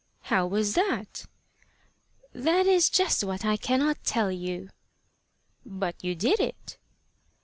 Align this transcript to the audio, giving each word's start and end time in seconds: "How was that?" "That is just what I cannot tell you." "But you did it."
"How 0.33 0.47
was 0.47 0.73
that?" 0.73 1.27
"That 2.33 2.65
is 2.65 2.89
just 2.89 3.23
what 3.23 3.45
I 3.45 3.55
cannot 3.55 4.03
tell 4.03 4.31
you." 4.31 4.71
"But 5.63 6.03
you 6.03 6.15
did 6.15 6.39
it." 6.39 6.79